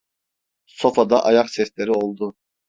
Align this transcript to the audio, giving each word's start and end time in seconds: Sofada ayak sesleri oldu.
Sofada 0.65 1.19
ayak 1.23 1.49
sesleri 1.49 1.91
oldu. 1.91 2.35